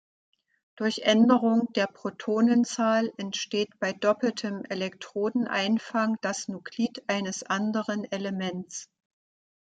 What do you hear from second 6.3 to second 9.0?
Nuklid eines anderen Elements.